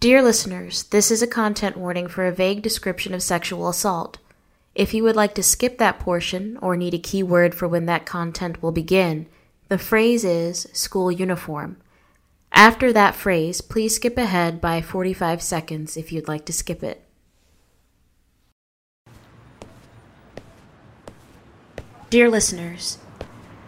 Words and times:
Dear 0.00 0.22
listeners, 0.22 0.84
this 0.84 1.10
is 1.10 1.22
a 1.22 1.26
content 1.26 1.76
warning 1.76 2.06
for 2.06 2.24
a 2.24 2.30
vague 2.30 2.62
description 2.62 3.14
of 3.14 3.22
sexual 3.22 3.68
assault. 3.68 4.18
If 4.72 4.94
you 4.94 5.02
would 5.02 5.16
like 5.16 5.34
to 5.34 5.42
skip 5.42 5.78
that 5.78 5.98
portion 5.98 6.56
or 6.62 6.76
need 6.76 6.94
a 6.94 6.98
keyword 6.98 7.52
for 7.52 7.66
when 7.66 7.86
that 7.86 8.06
content 8.06 8.62
will 8.62 8.70
begin, 8.70 9.26
the 9.66 9.76
phrase 9.76 10.24
is 10.24 10.68
school 10.72 11.10
uniform. 11.10 11.78
After 12.52 12.92
that 12.92 13.16
phrase, 13.16 13.60
please 13.60 13.96
skip 13.96 14.16
ahead 14.16 14.60
by 14.60 14.82
45 14.82 15.42
seconds 15.42 15.96
if 15.96 16.12
you'd 16.12 16.28
like 16.28 16.44
to 16.44 16.52
skip 16.52 16.84
it. 16.84 17.02
Dear 22.08 22.30
listeners, 22.30 22.98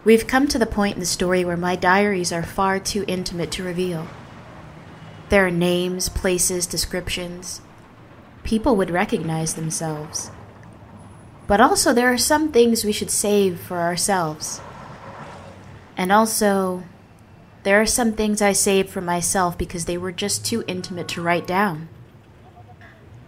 we've 0.05 0.29
come 0.29 0.47
to 0.47 0.61
the 0.61 0.65
point 0.65 0.95
in 0.95 1.01
the 1.01 1.07
story 1.07 1.45
where 1.45 1.57
my 1.57 1.75
diaries 1.75 2.31
are 2.31 2.45
far 2.45 2.79
too 2.79 3.05
intimate 3.09 3.51
to 3.51 3.65
reveal. 3.65 4.07
There 5.31 5.47
are 5.47 5.51
names, 5.51 6.09
places, 6.09 6.67
descriptions. 6.67 7.61
People 8.43 8.75
would 8.75 8.91
recognize 8.91 9.54
themselves. 9.54 10.31
But 11.46 11.61
also, 11.61 11.93
there 11.93 12.13
are 12.13 12.18
some 12.18 12.50
things 12.50 12.85
we 12.85 12.93
should 12.93 13.13
save 13.13 13.61
for 13.61 13.79
ourselves. 13.79 14.61
And 15.96 16.11
also, 16.11 16.82
there 17.63 17.81
are 17.81 17.87
some 17.87 18.13
things 18.13 18.43
I 18.43 18.53
saved 18.53 18.90
for 18.90 19.01
myself 19.01 19.57
because 19.57 19.85
they 19.85 19.96
were 19.96 20.11
just 20.11 20.45
too 20.45 20.64
intimate 20.67 21.07
to 21.09 21.23
write 21.23 21.46
down. 21.46 21.89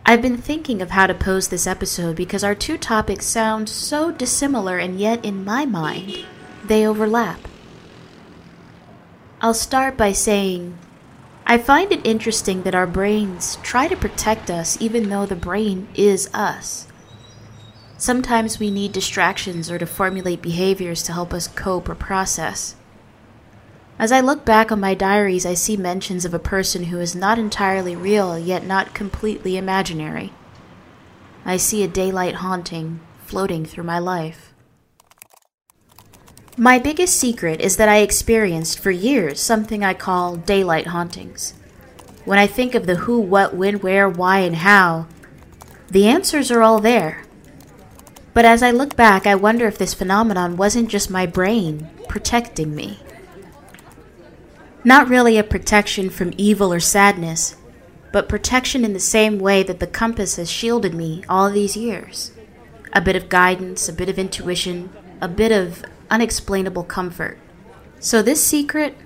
I've 0.04 0.22
been 0.22 0.38
thinking 0.38 0.82
of 0.82 0.90
how 0.90 1.06
to 1.06 1.14
pose 1.14 1.48
this 1.48 1.68
episode 1.68 2.16
because 2.16 2.42
our 2.42 2.56
two 2.56 2.78
topics 2.78 3.26
sound 3.26 3.68
so 3.68 4.10
dissimilar, 4.10 4.76
and 4.76 4.98
yet, 4.98 5.24
in 5.24 5.44
my 5.44 5.66
mind, 5.66 6.26
they 6.64 6.84
overlap. 6.84 7.38
I'll 9.40 9.54
start 9.54 9.96
by 9.96 10.10
saying 10.10 10.76
I 11.46 11.58
find 11.58 11.92
it 11.92 12.06
interesting 12.06 12.62
that 12.62 12.74
our 12.74 12.86
brains 12.86 13.56
try 13.62 13.88
to 13.88 13.96
protect 13.96 14.50
us 14.50 14.80
even 14.80 15.08
though 15.08 15.26
the 15.26 15.36
brain 15.36 15.88
is 15.94 16.32
us. 16.32 16.86
Sometimes 17.98 18.58
we 18.58 18.70
need 18.70 18.92
distractions 18.92 19.70
or 19.70 19.78
to 19.78 19.86
formulate 19.86 20.42
behaviors 20.42 21.02
to 21.04 21.12
help 21.12 21.32
us 21.32 21.48
cope 21.48 21.88
or 21.88 21.94
process. 21.94 22.74
As 23.98 24.10
I 24.10 24.20
look 24.20 24.44
back 24.44 24.72
on 24.72 24.80
my 24.80 24.94
diaries, 24.94 25.46
I 25.46 25.54
see 25.54 25.76
mentions 25.76 26.24
of 26.24 26.34
a 26.34 26.38
person 26.38 26.84
who 26.84 26.98
is 26.98 27.14
not 27.14 27.38
entirely 27.38 27.94
real 27.94 28.38
yet 28.38 28.66
not 28.66 28.94
completely 28.94 29.56
imaginary. 29.56 30.32
I 31.44 31.56
see 31.56 31.82
a 31.82 31.88
daylight 31.88 32.36
haunting 32.36 33.00
floating 33.26 33.64
through 33.64 33.84
my 33.84 33.98
life. 33.98 34.51
My 36.58 36.78
biggest 36.78 37.16
secret 37.16 37.62
is 37.62 37.78
that 37.78 37.88
I 37.88 37.98
experienced 37.98 38.78
for 38.78 38.90
years 38.90 39.40
something 39.40 39.82
I 39.82 39.94
call 39.94 40.36
daylight 40.36 40.88
hauntings. 40.88 41.54
When 42.26 42.38
I 42.38 42.46
think 42.46 42.74
of 42.74 42.86
the 42.86 42.96
who, 42.96 43.20
what, 43.20 43.54
when, 43.54 43.76
where, 43.80 44.06
why, 44.06 44.40
and 44.40 44.56
how, 44.56 45.06
the 45.88 46.06
answers 46.06 46.50
are 46.50 46.62
all 46.62 46.78
there. 46.78 47.24
But 48.34 48.44
as 48.44 48.62
I 48.62 48.70
look 48.70 48.96
back, 48.96 49.26
I 49.26 49.34
wonder 49.34 49.66
if 49.66 49.78
this 49.78 49.94
phenomenon 49.94 50.58
wasn't 50.58 50.90
just 50.90 51.10
my 51.10 51.24
brain 51.24 51.88
protecting 52.06 52.74
me. 52.74 53.00
Not 54.84 55.08
really 55.08 55.38
a 55.38 55.44
protection 55.44 56.10
from 56.10 56.34
evil 56.36 56.70
or 56.70 56.80
sadness, 56.80 57.56
but 58.12 58.28
protection 58.28 58.84
in 58.84 58.92
the 58.92 59.00
same 59.00 59.38
way 59.38 59.62
that 59.62 59.80
the 59.80 59.86
compass 59.86 60.36
has 60.36 60.50
shielded 60.50 60.92
me 60.92 61.24
all 61.30 61.50
these 61.50 61.78
years. 61.78 62.32
A 62.92 63.00
bit 63.00 63.16
of 63.16 63.30
guidance, 63.30 63.88
a 63.88 63.92
bit 63.92 64.10
of 64.10 64.18
intuition, 64.18 64.90
a 65.22 65.28
bit 65.28 65.50
of 65.50 65.82
unexplainable 66.12 66.84
comfort. 66.84 67.38
So, 67.98 68.20
this 68.20 68.44
secret, 68.44 68.96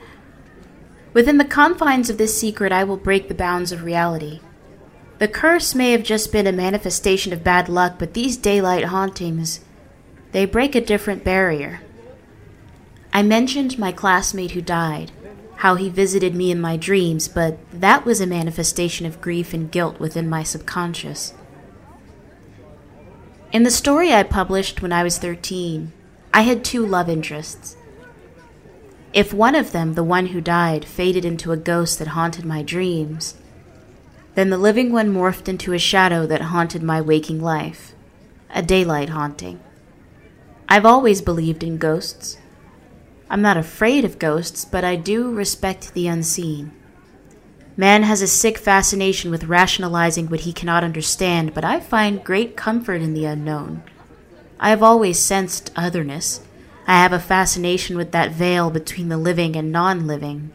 within 1.15 1.39
the 1.39 1.45
confines 1.45 2.11
of 2.11 2.19
this 2.19 2.39
secret, 2.39 2.73
I 2.73 2.85
will 2.85 2.97
break 2.97 3.29
the 3.29 3.35
bounds 3.35 3.71
of 3.71 3.85
reality. 3.85 4.41
The 5.19 5.29
curse 5.29 5.75
may 5.75 5.93
have 5.93 6.03
just 6.03 6.33
been 6.33 6.47
a 6.47 6.53
manifestation 6.53 7.33
of 7.33 7.45
bad 7.45 7.69
luck, 7.69 7.95
but 7.99 8.13
these 8.13 8.37
daylight 8.37 8.87
hauntings, 8.87 9.61
they 10.33 10.45
break 10.45 10.75
a 10.75 10.81
different 10.81 11.25
barrier. 11.25 11.81
I 13.13 13.23
mentioned 13.23 13.79
my 13.79 13.93
classmate 13.93 14.51
who 14.51 14.61
died, 14.61 15.13
how 15.59 15.77
he 15.77 15.89
visited 15.89 16.35
me 16.35 16.51
in 16.51 16.61
my 16.61 16.77
dreams, 16.77 17.29
but 17.29 17.59
that 17.73 18.05
was 18.05 18.21
a 18.21 18.27
manifestation 18.27 19.07
of 19.07 19.23
grief 19.23 19.55
and 19.55 19.71
guilt 19.71 19.99
within 20.01 20.29
my 20.29 20.43
subconscious. 20.43 21.33
In 23.53 23.63
the 23.63 23.71
story 23.71 24.13
I 24.13 24.23
published 24.23 24.83
when 24.83 24.93
I 24.93 25.03
was 25.03 25.19
13, 25.19 25.93
I 26.37 26.43
had 26.43 26.67
two 26.67 26.85
love 26.85 27.09
interests. 27.09 27.79
If 29.15 29.33
one 29.33 29.55
of 29.55 29.73
them, 29.73 29.95
the 29.95 30.05
one 30.05 30.27
who 30.27 30.43
died, 30.43 30.85
faded 30.85 31.25
into 31.25 31.51
a 31.51 31.57
ghost 31.57 31.99
that 31.99 32.09
haunted 32.09 32.45
my 32.45 32.63
dreams, 32.63 33.37
then 34.35 34.51
the 34.51 34.59
living 34.59 34.93
one 34.93 35.09
morphed 35.11 35.49
into 35.49 35.73
a 35.73 35.79
shadow 35.79 36.27
that 36.27 36.53
haunted 36.53 36.83
my 36.83 37.01
waking 37.01 37.41
life, 37.41 37.95
a 38.51 38.61
daylight 38.61 39.09
haunting. 39.09 39.61
I've 40.69 40.85
always 40.85 41.23
believed 41.23 41.65
in 41.65 41.79
ghosts. 41.79 42.37
I'm 43.31 43.41
not 43.41 43.57
afraid 43.57 44.05
of 44.05 44.19
ghosts, 44.19 44.67
but 44.67 44.85
I 44.85 44.97
do 44.97 45.33
respect 45.33 45.95
the 45.95 46.07
unseen. 46.07 46.71
Man 47.79 48.03
has 48.03 48.21
a 48.21 48.27
sick 48.27 48.59
fascination 48.59 49.31
with 49.31 49.45
rationalizing 49.45 50.27
what 50.27 50.41
he 50.41 50.53
cannot 50.53 50.85
understand, 50.85 51.55
but 51.55 51.65
I 51.65 51.81
find 51.81 52.23
great 52.23 52.59
comfort 52.59 53.01
in 53.01 53.15
the 53.15 53.25
unknown. 53.25 53.85
I 54.59 54.71
have 54.71 54.83
always 54.83 55.19
sensed 55.19 55.71
otherness. 55.77 56.41
I 56.87 56.95
have 56.95 57.13
a 57.13 57.19
fascination 57.19 57.97
with 57.97 58.13
that 58.13 58.33
veil 58.33 58.71
between 58.71 59.09
the 59.09 59.19
living 59.19 59.57
and 59.57 59.73
non 59.73 60.07
living. 60.07 60.53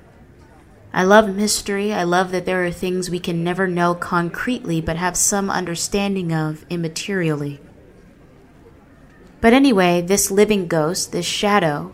I 0.94 1.04
love 1.04 1.36
mystery. 1.36 1.94
I 1.94 2.04
love 2.04 2.32
that 2.32 2.46
there 2.46 2.66
are 2.66 2.72
things 2.72 3.10
we 3.10 3.20
can 3.20 3.44
never 3.44 3.68
know 3.68 3.96
concretely 3.96 4.82
but 4.82 4.98
have 4.98 5.16
some 5.16 5.50
understanding 5.50 6.34
of 6.34 6.68
immaterially. 6.70 7.60
But 9.40 9.54
anyway, 9.54 10.02
this 10.02 10.30
living 10.30 10.68
ghost, 10.68 11.12
this 11.12 11.26
shadow, 11.26 11.94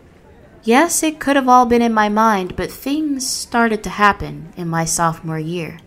yes, 0.62 1.02
it 1.02 1.20
could 1.20 1.36
have 1.36 1.48
all 1.48 1.64
been 1.64 1.80
in 1.80 1.94
my 1.94 2.08
mind, 2.08 2.56
but 2.56 2.70
things 2.70 3.28
started 3.28 3.82
to 3.84 3.90
happen 3.90 4.52
in 4.56 4.68
my 4.68 4.84
sophomore 4.84 5.38
year. 5.38 5.78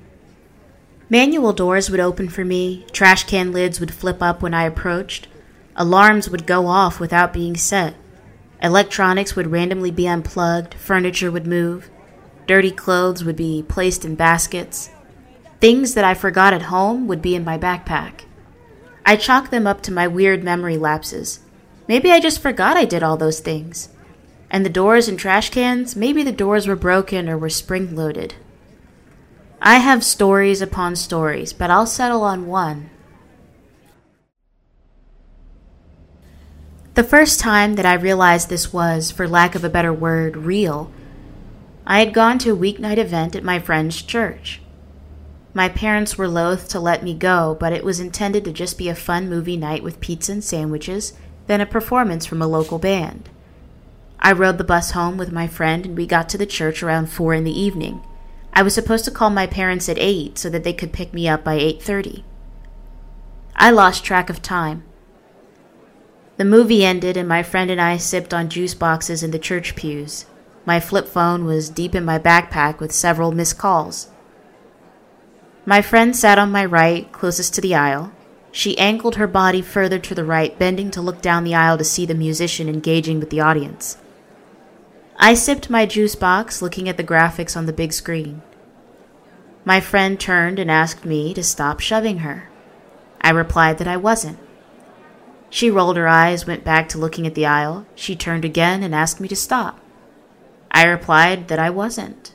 Manual 1.10 1.54
doors 1.54 1.90
would 1.92 2.00
open 2.00 2.30
for 2.30 2.46
me, 2.46 2.86
trash 2.94 3.26
can 3.26 3.52
lids 3.52 3.80
would 3.80 3.94
flip 3.94 4.24
up 4.24 4.42
when 4.42 4.54
I 4.54 4.64
approached, 4.64 5.28
Alarms 5.76 6.30
would 6.30 6.46
go 6.46 6.68
off 6.68 7.00
without 7.00 7.34
being 7.34 7.56
set. 7.56 7.96
Electronics 8.62 9.36
would 9.36 9.52
randomly 9.52 9.92
be 9.92 10.08
unplugged, 10.08 10.74
furniture 10.74 11.32
would 11.32 11.48
move, 11.48 11.90
dirty 12.46 12.72
clothes 12.72 13.24
would 13.24 13.36
be 13.36 13.64
placed 13.68 14.04
in 14.04 14.16
baskets. 14.16 14.90
Things 15.60 15.94
that 15.94 16.04
I 16.04 16.14
forgot 16.14 16.54
at 16.54 16.64
home 16.64 17.08
would 17.08 17.22
be 17.22 17.36
in 17.36 17.44
my 17.44 17.58
backpack. 17.58 18.22
I 19.06 19.16
chalk 19.16 19.50
them 19.50 19.66
up 19.66 19.82
to 19.84 19.92
my 19.92 20.08
weird 20.08 20.44
memory 20.44 20.78
lapses. 20.78 21.40
Maybe 21.88 22.12
I 22.12 22.20
just 22.20 22.42
forgot 22.42 22.78
I 22.78 22.86
did 22.86 23.04
all 23.04 23.18
those 23.18 23.40
things. 23.40 23.90
And 24.50 24.66
the 24.66 24.70
doors 24.70 25.08
and 25.08 25.18
trash 25.18 25.50
cans, 25.50 25.96
maybe 25.96 26.24
the 26.24 26.32
doors 26.32 26.68
were 26.68 26.76
broken 26.76 27.30
or 27.30 27.38
were 27.38 27.50
spring 27.50 27.96
loaded. 27.96 28.36
I 29.62 29.78
have 29.78 30.04
stories 30.04 30.62
upon 30.62 30.96
stories, 30.96 31.54
but 31.54 31.70
I'll 31.72 31.88
settle 31.88 32.24
on 32.24 32.48
one 32.48 32.90
The 36.94 37.04
first 37.06 37.40
time 37.40 37.76
that 37.76 37.86
I 37.86 37.94
realized 37.94 38.50
this 38.50 38.74
was, 38.74 39.12
for 39.12 39.26
lack 39.26 39.56
of 39.56 39.64
a 39.64 39.70
better 39.70 39.94
word, 39.94 40.36
real, 40.36 40.92
I 41.88 42.00
had 42.00 42.14
gone 42.14 42.38
to 42.40 42.52
a 42.52 42.58
weeknight 42.58 42.98
event 42.98 43.34
at 43.34 43.46
my 43.46 43.60
friend's 43.60 44.02
church. 44.02 44.62
My 45.54 45.70
parents 45.70 46.18
were 46.18 46.28
loath 46.28 46.68
to 46.70 46.82
let 46.82 47.02
me 47.02 47.14
go, 47.14 47.56
but 47.58 47.72
it 47.72 47.86
was 47.86 48.02
intended 48.02 48.44
to 48.44 48.52
just 48.52 48.78
be 48.78 48.90
a 48.90 48.96
fun 48.96 49.30
movie 49.30 49.56
night 49.56 49.84
with 49.84 50.02
pizza 50.02 50.34
and 50.34 50.44
sandwiches, 50.44 51.14
then 51.48 51.62
a 51.62 51.66
performance 51.66 52.26
from 52.26 52.42
a 52.42 52.48
local 52.48 52.78
band. 52.78 53.30
I 54.20 54.34
rode 54.34 54.58
the 54.58 54.66
bus 54.66 54.92
home 54.92 55.18
with 55.18 55.32
my 55.32 55.48
friend 55.48 55.86
and 55.86 55.98
we 55.98 56.06
got 56.06 56.28
to 56.30 56.38
the 56.38 56.46
church 56.46 56.84
around 56.84 57.08
4 57.08 57.34
in 57.34 57.46
the 57.46 57.58
evening. 57.58 58.06
I 58.54 58.64
was 58.64 58.74
supposed 58.74 59.06
to 59.06 59.12
call 59.12 59.30
my 59.30 59.48
parents 59.48 59.88
at 59.88 59.98
8 59.98 60.38
so 60.38 60.50
that 60.50 60.66
they 60.66 60.74
could 60.74 60.92
pick 60.92 61.14
me 61.14 61.28
up 61.30 61.44
by 61.44 61.56
8:30. 61.56 62.26
I 63.56 63.72
lost 63.72 64.04
track 64.04 64.30
of 64.30 64.42
time. 64.42 64.84
The 66.42 66.46
movie 66.46 66.84
ended, 66.84 67.18
and 67.18 67.30
my 67.30 67.44
friend 67.44 67.70
and 67.70 67.80
I 67.80 67.98
sipped 67.98 68.34
on 68.34 68.50
juice 68.50 68.74
boxes 68.74 69.22
in 69.22 69.30
the 69.30 69.38
church 69.38 69.76
pews. 69.76 70.26
My 70.66 70.80
flip 70.80 71.08
phone 71.08 71.46
was 71.46 71.70
deep 71.70 71.94
in 71.94 72.04
my 72.04 72.18
backpack 72.18 72.80
with 72.80 72.92
several 72.92 73.32
missed 73.32 73.60
calls. 73.60 74.08
My 75.68 75.84
friend 75.84 76.16
sat 76.16 76.40
on 76.40 76.52
my 76.52 76.66
right, 76.66 77.12
closest 77.12 77.54
to 77.54 77.62
the 77.62 77.76
aisle. 77.76 78.12
She 78.52 78.76
angled 78.80 79.18
her 79.18 79.28
body 79.28 79.62
further 79.62 80.00
to 80.00 80.16
the 80.16 80.26
right, 80.26 80.58
bending 80.58 80.90
to 80.90 81.00
look 81.00 81.22
down 81.22 81.44
the 81.44 81.54
aisle 81.54 81.78
to 81.78 81.84
see 81.84 82.08
the 82.08 82.16
musician 82.16 82.68
engaging 82.68 83.20
with 83.20 83.30
the 83.30 83.42
audience. 83.42 83.98
I 85.18 85.36
sipped 85.36 85.70
my 85.70 85.86
juice 85.86 86.16
box, 86.16 86.60
looking 86.60 86.90
at 86.90 86.98
the 86.98 87.04
graphics 87.04 87.56
on 87.56 87.68
the 87.68 87.72
big 87.72 87.94
screen. 87.94 88.42
My 89.64 89.80
friend 89.80 90.20
turned 90.20 90.58
and 90.58 90.72
asked 90.72 91.06
me 91.06 91.36
to 91.36 91.44
stop 91.44 91.82
shoving 91.82 92.26
her. 92.26 92.50
I 93.22 93.30
replied 93.30 93.78
that 93.78 93.88
I 93.88 93.98
wasn't. 93.98 94.40
She 95.52 95.70
rolled 95.70 95.98
her 95.98 96.08
eyes, 96.08 96.48
went 96.48 96.64
back 96.64 96.88
to 96.90 96.98
looking 96.98 97.28
at 97.28 97.36
the 97.36 97.46
aisle. 97.46 97.86
She 97.94 98.16
turned 98.16 98.46
again 98.46 98.82
and 98.82 98.96
asked 98.96 99.20
me 99.20 99.28
to 99.28 99.36
stop. 99.36 99.80
I 100.72 100.86
replied 100.86 101.50
that 101.50 101.60
I 101.60 101.70
wasn't. 101.70 102.32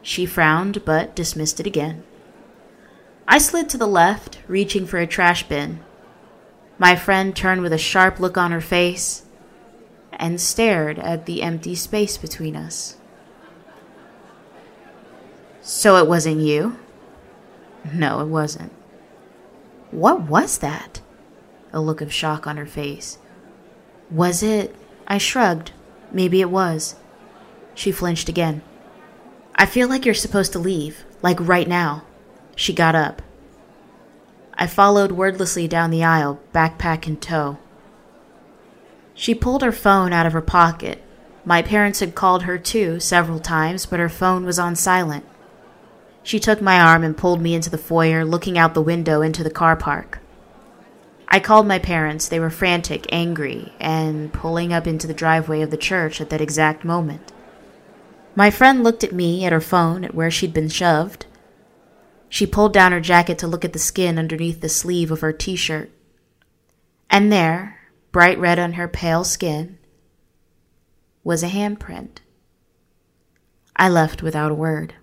She 0.00 0.26
frowned 0.26 0.84
but 0.84 1.16
dismissed 1.16 1.58
it 1.58 1.66
again. 1.66 2.04
I 3.26 3.38
slid 3.38 3.68
to 3.70 3.78
the 3.78 3.86
left, 3.86 4.38
reaching 4.46 4.86
for 4.86 4.98
a 4.98 5.08
trash 5.08 5.48
bin. 5.48 5.80
My 6.78 6.94
friend 6.94 7.34
turned 7.34 7.62
with 7.62 7.72
a 7.72 7.78
sharp 7.78 8.20
look 8.20 8.38
on 8.38 8.52
her 8.52 8.60
face 8.60 9.24
and 10.12 10.40
stared 10.40 11.00
at 11.00 11.26
the 11.26 11.42
empty 11.42 11.74
space 11.74 12.16
between 12.16 12.54
us. 12.54 12.96
So 15.62 15.96
it 15.96 16.06
wasn't 16.06 16.42
you? 16.42 16.78
No, 17.92 18.20
it 18.20 18.28
wasn't. 18.28 18.72
What 19.90 20.22
was 20.22 20.58
that? 20.58 21.00
A 21.72 21.80
look 21.80 22.00
of 22.00 22.12
shock 22.12 22.46
on 22.46 22.56
her 22.56 22.66
face. 22.66 23.18
Was 24.10 24.42
it? 24.42 24.74
I 25.06 25.18
shrugged. 25.18 25.72
Maybe 26.12 26.40
it 26.40 26.50
was. 26.50 26.96
She 27.74 27.92
flinched 27.92 28.28
again. 28.28 28.62
I 29.54 29.66
feel 29.66 29.88
like 29.88 30.04
you're 30.04 30.14
supposed 30.14 30.52
to 30.52 30.58
leave, 30.58 31.04
like 31.22 31.38
right 31.40 31.68
now. 31.68 32.04
She 32.56 32.72
got 32.72 32.94
up. 32.94 33.22
I 34.54 34.66
followed 34.66 35.12
wordlessly 35.12 35.68
down 35.68 35.90
the 35.90 36.04
aisle, 36.04 36.40
backpack 36.52 37.06
in 37.06 37.16
tow. 37.16 37.58
She 39.14 39.34
pulled 39.34 39.62
her 39.62 39.72
phone 39.72 40.12
out 40.12 40.26
of 40.26 40.32
her 40.32 40.40
pocket. 40.40 41.02
My 41.44 41.62
parents 41.62 42.00
had 42.00 42.14
called 42.14 42.42
her 42.42 42.58
too 42.58 43.00
several 43.00 43.38
times, 43.38 43.86
but 43.86 44.00
her 44.00 44.08
phone 44.08 44.44
was 44.44 44.58
on 44.58 44.76
silent. 44.76 45.24
She 46.22 46.38
took 46.38 46.60
my 46.60 46.80
arm 46.80 47.02
and 47.04 47.16
pulled 47.16 47.40
me 47.40 47.54
into 47.54 47.70
the 47.70 47.78
foyer, 47.78 48.24
looking 48.24 48.58
out 48.58 48.74
the 48.74 48.82
window 48.82 49.22
into 49.22 49.42
the 49.42 49.50
car 49.50 49.76
park. 49.76 50.19
I 51.30 51.38
called 51.38 51.66
my 51.66 51.78
parents. 51.78 52.26
They 52.26 52.40
were 52.40 52.50
frantic, 52.50 53.06
angry, 53.12 53.72
and 53.78 54.32
pulling 54.32 54.72
up 54.72 54.86
into 54.86 55.06
the 55.06 55.14
driveway 55.14 55.62
of 55.62 55.70
the 55.70 55.76
church 55.76 56.20
at 56.20 56.28
that 56.30 56.40
exact 56.40 56.84
moment. 56.84 57.32
My 58.34 58.50
friend 58.50 58.82
looked 58.82 59.04
at 59.04 59.12
me, 59.12 59.44
at 59.44 59.52
her 59.52 59.60
phone, 59.60 60.04
at 60.04 60.14
where 60.14 60.30
she'd 60.30 60.52
been 60.54 60.68
shoved. 60.68 61.26
She 62.28 62.46
pulled 62.46 62.72
down 62.72 62.92
her 62.92 63.00
jacket 63.00 63.38
to 63.38 63.46
look 63.46 63.64
at 63.64 63.72
the 63.72 63.78
skin 63.78 64.18
underneath 64.18 64.60
the 64.60 64.68
sleeve 64.68 65.10
of 65.10 65.20
her 65.20 65.32
t 65.32 65.54
shirt. 65.56 65.90
And 67.08 67.32
there, 67.32 67.78
bright 68.12 68.38
red 68.38 68.58
on 68.58 68.74
her 68.74 68.88
pale 68.88 69.24
skin, 69.24 69.78
was 71.22 71.42
a 71.42 71.48
handprint. 71.48 72.18
I 73.76 73.88
left 73.88 74.22
without 74.22 74.50
a 74.50 74.54
word. 74.54 74.94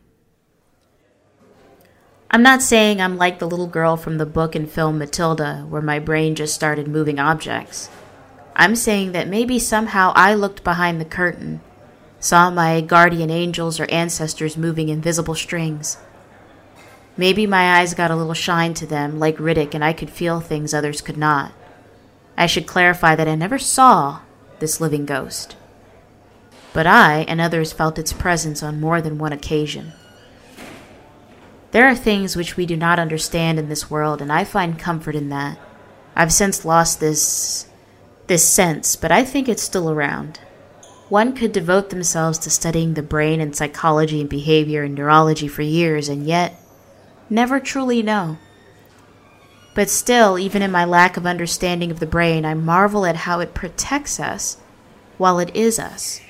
I'm 2.29 2.44
not 2.44 2.62
saying 2.62 3.00
I'm 3.00 3.18
like 3.18 3.39
the 3.39 3.47
little 3.47 3.68
girl 3.68 3.95
from 3.95 4.18
the 4.18 4.25
book 4.25 4.53
and 4.53 4.69
film 4.69 4.97
Matilda, 4.97 5.65
where 5.69 5.81
my 5.81 5.97
brain 5.97 6.35
just 6.35 6.53
started 6.53 6.88
moving 6.88 7.19
objects. 7.19 7.89
I'm 8.53 8.75
saying 8.75 9.13
that 9.13 9.29
maybe 9.29 9.59
somehow 9.59 10.12
I 10.13 10.33
looked 10.33 10.63
behind 10.63 11.00
the 11.00 11.06
curtain, 11.06 11.62
saw 12.19 12.50
my 12.50 12.81
guardian 12.81 13.29
angels 13.29 13.79
or 13.79 13.89
ancestors 13.89 14.57
moving 14.57 14.89
invisible 14.89 15.35
strings. 15.35 15.97
Maybe 17.15 17.47
my 17.47 17.79
eyes 17.79 17.94
got 17.94 18.12
a 18.12 18.15
little 18.15 18.33
shine 18.33 18.73
to 18.75 18.85
them, 18.85 19.19
like 19.19 19.38
Riddick, 19.38 19.73
and 19.73 19.83
I 19.83 19.94
could 19.94 20.09
feel 20.09 20.41
things 20.41 20.73
others 20.73 21.00
could 21.00 21.18
not. 21.18 21.53
I 22.38 22.45
should 22.45 22.68
clarify 22.68 23.15
that 23.15 23.27
I 23.27 23.35
never 23.35 23.57
saw 23.57 24.19
this 24.59 24.81
living 24.81 25.06
ghost. 25.06 25.56
But 26.73 26.88
I 26.88 27.25
and 27.27 27.39
others 27.39 27.71
felt 27.71 27.97
its 27.97 28.12
presence 28.12 28.62
on 28.62 28.81
more 28.81 29.01
than 29.01 29.18
one 29.18 29.33
occasion. 29.33 29.94
There 31.77 31.88
are 31.88 31.94
things 31.94 32.35
which 32.35 32.57
we 32.57 32.65
do 32.65 32.75
not 32.75 32.97
understand 32.97 33.59
in 33.59 33.69
this 33.69 33.88
world, 33.88 34.19
and 34.19 34.31
I 34.31 34.45
find 34.45 34.79
comfort 34.79 35.13
in 35.13 35.29
that. 35.29 35.59
I've 36.15 36.33
since 36.33 36.65
lost 36.65 37.00
this 37.00 37.68
this 38.25 38.50
sense, 38.50 38.95
but 38.95 39.12
I 39.12 39.24
think 39.24 39.47
it's 39.47 39.62
still 39.62 39.91
around. 39.91 40.39
One 41.09 41.35
could 41.35 41.51
devote 41.51 41.91
themselves 41.91 42.39
to 42.39 42.50
studying 42.50 42.95
the 42.95 43.03
brain 43.03 43.39
and 43.39 43.56
psychology 43.56 44.19
and 44.19 44.27
behavior 44.27 44.81
and 44.81 44.95
neurology 44.95 45.47
for 45.47 45.62
years 45.62 46.09
and 46.09 46.25
yet 46.25 46.59
never 47.29 47.59
truly 47.59 48.01
know. 48.01 48.39
But 49.75 49.91
still, 49.91 50.39
even 50.39 50.63
in 50.63 50.71
my 50.71 50.83
lack 50.83 51.15
of 51.15 51.27
understanding 51.27 51.91
of 51.91 52.00
the 52.00 52.07
brain, 52.07 52.44
I 52.44 52.56
marvel 52.56 53.06
at 53.06 53.18
how 53.18 53.39
it 53.39 53.53
protects 53.53 54.19
us 54.19 54.57
while 55.19 55.38
it 55.38 55.56
is 55.56 55.77
us. 55.77 56.21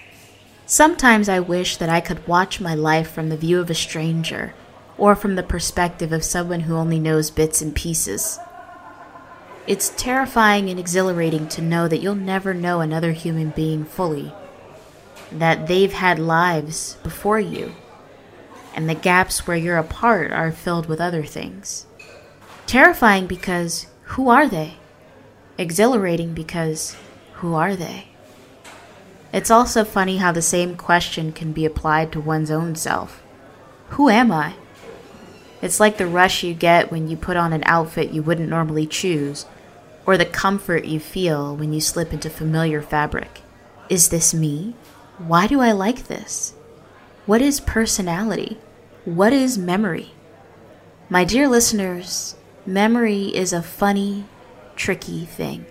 Sometimes 0.66 1.30
I 1.30 1.40
wish 1.40 1.78
that 1.78 1.88
I 1.88 2.02
could 2.02 2.28
watch 2.28 2.60
my 2.60 2.76
life 2.76 3.10
from 3.10 3.30
the 3.30 3.38
view 3.38 3.62
of 3.62 3.70
a 3.70 3.76
stranger 3.76 4.54
or 4.98 5.16
from 5.16 5.36
the 5.36 5.44
perspective 5.44 6.12
of 6.12 6.24
someone 6.24 6.62
who 6.62 6.76
only 6.76 7.00
knows 7.00 7.30
bits 7.30 7.62
and 7.62 7.76
pieces. 7.76 8.40
It's 9.68 9.90
terrifying 9.90 10.70
and 10.70 10.80
exhilarating 10.80 11.48
to 11.50 11.62
know 11.62 11.88
that 11.88 12.00
you'll 12.00 12.16
never 12.16 12.54
know 12.54 12.80
another 12.80 13.12
human 13.12 13.50
being 13.52 13.84
fully, 13.86 14.34
that 15.32 15.68
they've 15.68 15.94
had 15.94 16.20
lives 16.20 16.98
before 17.04 17.40
you, 17.40 17.74
and 18.74 18.90
the 18.90 18.96
gaps 18.96 19.46
where 19.46 19.58
you're 19.58 19.78
apart 19.78 20.32
are 20.32 20.52
filled 20.52 20.88
with 20.88 21.02
other 21.02 21.24
things. 21.24 21.86
Terrifying 22.66 23.28
because 23.28 23.88
who 24.04 24.30
are 24.30 24.48
they? 24.48 24.76
Exhilarating 25.58 26.34
because 26.34 26.96
who 27.34 27.54
are 27.54 27.76
they? 27.76 28.08
It's 29.34 29.52
also 29.52 29.84
funny 29.84 30.18
how 30.18 30.32
the 30.32 30.42
same 30.42 30.78
question 30.78 31.34
can 31.34 31.52
be 31.52 31.66
applied 31.66 32.12
to 32.14 32.22
one's 32.22 32.50
own 32.50 32.76
self. 32.76 33.22
Who 33.90 34.10
am 34.10 34.32
I? 34.32 34.56
It's 35.62 35.80
like 35.80 35.98
the 35.98 36.08
rush 36.08 36.44
you 36.44 36.54
get 36.54 36.92
when 36.92 37.08
you 37.08 37.18
put 37.18 37.38
on 37.38 37.54
an 37.54 37.64
outfit 37.66 38.12
you 38.12 38.22
wouldn't 38.22 38.50
normally 38.50 38.86
choose, 38.86 39.46
or 40.06 40.18
the 40.18 40.26
comfort 40.26 40.86
you 40.86 41.00
feel 41.00 41.56
when 41.56 41.74
you 41.74 41.82
slip 41.82 42.14
into 42.14 42.30
familiar 42.30 42.82
fabric. 42.82 43.42
Is 43.90 44.10
this 44.10 44.34
me? 44.34 44.76
Why 45.18 45.48
do 45.48 45.60
I 45.60 45.72
like 45.72 46.08
this? 46.08 46.54
What 47.26 47.42
is 47.42 47.60
personality? 47.60 48.58
What 49.04 49.34
is 49.34 49.58
memory? 49.58 50.12
My 51.10 51.24
dear 51.24 51.48
listeners, 51.48 52.36
memory 52.66 53.36
is 53.36 53.52
a 53.52 53.64
funny, 53.64 54.26
tricky 54.76 55.26
thing. 55.26 55.66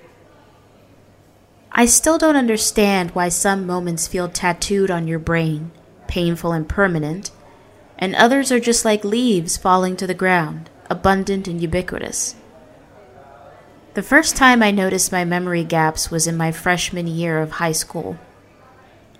I 1.70 1.86
still 1.86 2.16
don't 2.16 2.36
understand 2.36 3.10
why 3.10 3.28
some 3.28 3.66
moments 3.66 4.08
feel 4.08 4.28
tattooed 4.28 4.90
on 4.90 5.06
your 5.06 5.18
brain, 5.18 5.70
painful 6.08 6.52
and 6.52 6.66
permanent, 6.68 7.30
and 7.98 8.14
others 8.14 8.52
are 8.52 8.60
just 8.60 8.84
like 8.84 9.04
leaves 9.04 9.56
falling 9.56 9.96
to 9.96 10.06
the 10.06 10.14
ground, 10.14 10.70
abundant 10.90 11.48
and 11.48 11.60
ubiquitous. 11.60 12.36
The 13.94 14.02
first 14.02 14.36
time 14.36 14.62
I 14.62 14.70
noticed 14.70 15.10
my 15.10 15.24
memory 15.24 15.64
gaps 15.64 16.10
was 16.10 16.26
in 16.26 16.36
my 16.36 16.52
freshman 16.52 17.06
year 17.06 17.40
of 17.40 17.52
high 17.52 17.72
school. 17.72 18.18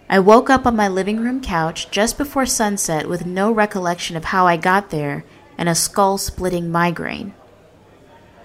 I 0.09 0.19
woke 0.19 0.51
up 0.51 0.67
on 0.67 0.77
my 0.77 0.87
living 0.87 1.19
room 1.21 1.41
couch 1.41 1.91
just 1.91 2.19
before 2.19 2.47
sunset 2.47 3.09
with 3.09 3.27
no 3.27 3.51
recollection 3.51 4.17
of 4.17 4.27
how 4.27 4.47
I 4.47 4.57
got 4.57 4.91
there 4.91 5.25
and 5.59 5.69
a 5.69 5.75
skull 5.75 6.19
splitting 6.19 6.71
migraine. 6.71 7.35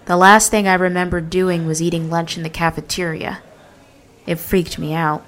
The 0.06 0.18
last 0.18 0.50
thing 0.50 0.68
I 0.68 0.74
remembered 0.74 1.30
doing 1.30 1.68
was 1.68 1.82
eating 1.82 2.10
lunch 2.10 2.38
in 2.38 2.44
the 2.44 2.50
cafeteria. 2.50 3.44
It 4.26 4.40
freaked 4.40 4.80
me 4.80 4.94
out. 4.94 5.24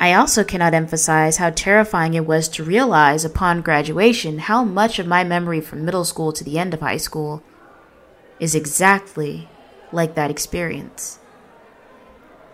I 0.00 0.14
also 0.14 0.44
cannot 0.44 0.74
emphasize 0.74 1.38
how 1.38 1.50
terrifying 1.50 2.14
it 2.14 2.24
was 2.24 2.48
to 2.50 2.62
realize 2.62 3.24
upon 3.24 3.62
graduation 3.62 4.38
how 4.38 4.62
much 4.62 5.00
of 5.00 5.08
my 5.08 5.24
memory 5.24 5.60
from 5.60 5.84
middle 5.84 6.04
school 6.04 6.32
to 6.34 6.44
the 6.44 6.56
end 6.56 6.72
of 6.72 6.78
high 6.78 6.98
school 6.98 7.42
is 8.38 8.54
exactly 8.54 9.48
like 9.90 10.14
that 10.14 10.30
experience. 10.30 11.18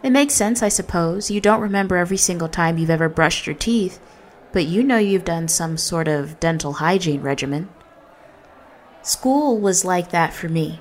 It 0.03 0.09
makes 0.09 0.33
sense, 0.33 0.63
I 0.63 0.71
suppose. 0.71 1.31
You 1.31 1.43
don't 1.43 1.61
remember 1.61 1.99
every 1.99 2.17
single 2.17 2.49
time 2.49 2.79
you've 2.79 2.89
ever 2.89 3.11
brushed 3.11 3.47
your 3.47 3.57
teeth, 3.57 4.01
but 4.53 4.65
you 4.65 4.83
know 4.83 4.97
you've 4.97 5.27
done 5.27 5.49
some 5.49 5.77
sort 5.77 6.09
of 6.09 6.41
dental 6.41 6.75
hygiene 6.75 7.21
regimen. 7.21 7.69
School 9.03 9.59
was 9.59 9.85
like 9.85 10.13
that 10.13 10.33
for 10.33 10.49
me. 10.49 10.81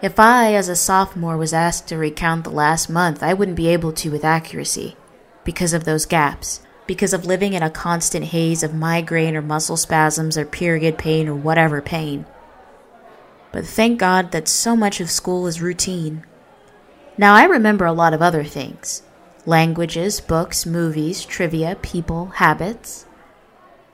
If 0.00 0.18
I, 0.18 0.54
as 0.54 0.70
a 0.70 0.76
sophomore, 0.76 1.36
was 1.36 1.52
asked 1.52 1.88
to 1.88 1.98
recount 1.98 2.44
the 2.44 2.50
last 2.50 2.88
month, 2.88 3.22
I 3.22 3.34
wouldn't 3.34 3.56
be 3.56 3.68
able 3.68 3.92
to 3.92 4.10
with 4.10 4.24
accuracy 4.24 4.96
because 5.44 5.72
of 5.72 5.84
those 5.84 6.06
gaps, 6.06 6.60
because 6.86 7.12
of 7.12 7.26
living 7.26 7.52
in 7.52 7.62
a 7.62 7.70
constant 7.70 8.26
haze 8.26 8.62
of 8.62 8.74
migraine 8.74 9.36
or 9.36 9.42
muscle 9.42 9.76
spasms 9.76 10.36
or 10.36 10.44
period 10.44 10.98
pain 10.98 11.28
or 11.28 11.34
whatever 11.34 11.80
pain. 11.80 12.26
But 13.52 13.66
thank 13.66 13.98
God 13.98 14.32
that 14.32 14.48
so 14.48 14.76
much 14.76 15.00
of 15.00 15.10
school 15.10 15.46
is 15.46 15.62
routine. 15.62 16.24
Now, 17.16 17.34
I 17.34 17.44
remember 17.44 17.86
a 17.86 17.92
lot 17.92 18.14
of 18.14 18.22
other 18.22 18.44
things 18.44 19.02
languages, 19.46 20.20
books, 20.20 20.66
movies, 20.66 21.24
trivia, 21.24 21.76
people, 21.80 22.26
habits. 22.26 23.06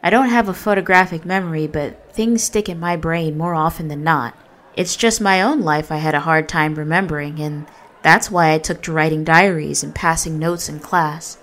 I 0.03 0.11
don't 0.11 0.29
have 0.29 0.49
a 0.49 0.55
photographic 0.55 1.25
memory, 1.25 1.67
but 1.67 2.13
things 2.13 2.43
stick 2.43 2.69
in 2.69 2.79
my 2.79 2.97
brain 2.97 3.39
more 3.39 3.55
often 3.55 3.89
than 3.89 4.03
not. 4.03 4.37
It's 4.77 4.97
just 4.97 5.21
my 5.21 5.41
own 5.41 5.61
life 5.63 5.93
I 5.93 5.99
had 5.99 6.15
a 6.15 6.21
hard 6.21 6.49
time 6.49 6.75
remembering, 6.75 7.41
and 7.41 7.67
that's 8.05 8.31
why 8.31 8.53
I 8.53 8.59
took 8.59 8.83
to 8.83 8.93
writing 8.93 9.25
diaries 9.25 9.83
and 9.83 9.93
passing 9.93 10.39
notes 10.39 10.69
in 10.69 10.79
class. 10.79 11.39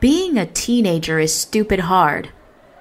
Being 0.00 0.38
a 0.38 0.46
teenager 0.46 1.18
is 1.18 1.34
stupid 1.34 1.80
hard. 1.80 2.30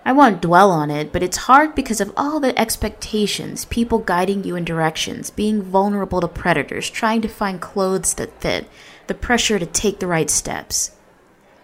I 0.05 0.11
won't 0.11 0.41
dwell 0.41 0.69
on 0.69 0.91
it, 0.91 1.11
but 1.11 1.23
it's 1.23 1.47
hard 1.47 1.73
because 1.75 1.99
of 1.99 2.13
all 2.15 2.39
the 2.39 2.57
expectations, 2.59 3.65
people 3.65 3.99
guiding 3.99 4.43
you 4.43 4.55
in 4.55 4.65
directions, 4.65 5.29
being 5.29 5.63
vulnerable 5.63 6.21
to 6.21 6.27
predators, 6.27 6.89
trying 6.89 7.21
to 7.21 7.27
find 7.27 7.59
clothes 7.59 8.13
that 8.15 8.39
fit, 8.41 8.69
the 9.07 9.13
pressure 9.13 9.57
to 9.57 9.65
take 9.65 9.99
the 9.99 10.07
right 10.07 10.29
steps. 10.29 10.91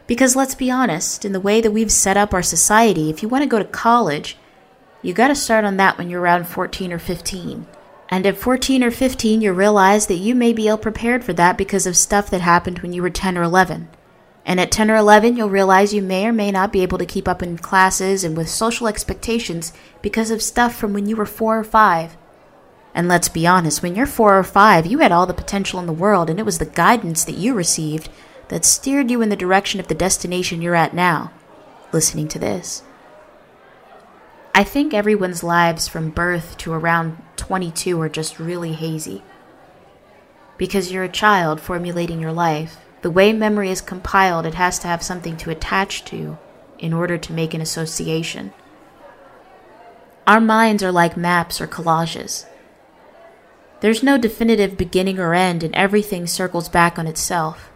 Because 0.08 0.36
let's 0.36 0.55
be 0.55 0.72
honest, 0.72 1.24
in 1.24 1.34
the 1.34 1.39
way 1.39 1.62
that 1.62 1.72
we've 1.72 1.91
set 1.91 2.17
up 2.17 2.34
our 2.34 2.41
society, 2.41 3.10
if 3.10 3.22
you 3.22 3.29
want 3.29 3.43
to 3.43 3.50
go 3.50 3.60
to 3.60 3.65
college, 3.65 4.38
You 5.01 5.13
gotta 5.13 5.36
start 5.36 5.63
on 5.63 5.77
that 5.77 5.98
when 5.98 6.10
you're 6.10 6.22
around 6.22 6.48
14 6.48 6.91
or 6.91 7.00
15. 7.00 7.65
And 8.09 8.25
at 8.25 8.37
14 8.37 8.83
or 8.83 8.91
15, 8.91 9.41
you 9.41 9.53
realize 9.53 10.07
that 10.07 10.15
you 10.15 10.33
may 10.33 10.51
be 10.51 10.67
ill 10.67 10.77
prepared 10.77 11.23
for 11.23 11.33
that 11.33 11.57
because 11.57 11.85
of 11.85 11.95
stuff 11.95 12.29
that 12.31 12.41
happened 12.41 12.79
when 12.79 12.91
you 12.91 13.01
were 13.01 13.09
10 13.09 13.37
or 13.37 13.43
11. 13.43 13.87
And 14.45 14.59
at 14.59 14.71
10 14.71 14.89
or 14.89 14.95
11, 14.95 15.37
you'll 15.37 15.49
realize 15.49 15.93
you 15.93 16.01
may 16.01 16.25
or 16.25 16.33
may 16.33 16.49
not 16.49 16.73
be 16.73 16.81
able 16.81 16.97
to 16.97 17.05
keep 17.05 17.27
up 17.27 17.43
in 17.43 17.59
classes 17.59 18.23
and 18.23 18.35
with 18.35 18.49
social 18.49 18.87
expectations 18.87 19.73
because 20.01 20.31
of 20.31 20.41
stuff 20.41 20.75
from 20.75 20.91
when 20.91 21.05
you 21.07 21.15
were 21.15 21.27
4 21.27 21.59
or 21.59 21.63
5. 21.63 22.17
And 22.95 23.07
let's 23.07 23.29
be 23.29 23.45
honest, 23.45 23.83
when 23.83 23.95
you're 23.95 24.07
4 24.07 24.39
or 24.39 24.43
5, 24.43 24.87
you 24.87 24.99
had 24.99 25.11
all 25.11 25.27
the 25.27 25.33
potential 25.35 25.79
in 25.79 25.85
the 25.85 25.93
world, 25.93 26.31
and 26.31 26.39
it 26.39 26.45
was 26.45 26.57
the 26.57 26.65
guidance 26.65 27.23
that 27.25 27.37
you 27.37 27.53
received 27.53 28.09
that 28.47 28.65
steered 28.65 29.11
you 29.11 29.21
in 29.21 29.29
the 29.29 29.35
direction 29.35 29.79
of 29.79 29.87
the 29.87 29.93
destination 29.93 30.63
you're 30.63 30.73
at 30.73 30.95
now, 30.95 31.31
listening 31.93 32.27
to 32.29 32.39
this. 32.39 32.81
I 34.53 34.63
think 34.63 34.94
everyone's 34.94 35.44
lives 35.44 35.88
from 35.88 36.10
birth 36.10 36.58
to 36.60 36.74
around 36.74 37.22
22 37.38 38.00
are 38.01 38.10
just 38.10 38.39
really 38.39 38.74
hazy. 38.74 39.24
Because 40.58 40.91
you're 40.91 41.03
a 41.03 41.10
child 41.10 41.62
formulating 41.62 42.20
your 42.20 42.34
life, 42.34 42.77
the 43.01 43.12
way 43.12 43.32
memory 43.32 43.70
is 43.70 43.79
compiled, 43.79 44.46
it 44.46 44.56
has 44.56 44.79
to 44.79 44.88
have 44.88 45.03
something 45.03 45.38
to 45.38 45.50
attach 45.50 46.03
to 46.06 46.38
in 46.77 46.94
order 46.94 47.18
to 47.18 47.34
make 47.34 47.53
an 47.53 47.62
association. 47.62 48.53
Our 50.27 50.41
minds 50.41 50.84
are 50.84 50.91
like 50.91 51.15
maps 51.15 51.62
or 51.62 51.68
collages. 51.68 52.46
There's 53.82 54.03
no 54.03 54.18
definitive 54.18 54.77
beginning 54.77 55.20
or 55.20 55.34
end, 55.34 55.63
and 55.63 55.74
everything 55.74 56.27
circles 56.27 56.68
back 56.68 57.00
on 57.00 57.08
itself. 57.08 57.72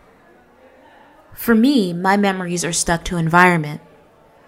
For 1.33 1.55
me, 1.55 1.93
my 1.93 2.17
memories 2.17 2.65
are 2.65 2.73
stuck 2.73 3.05
to 3.05 3.17
environment 3.17 3.81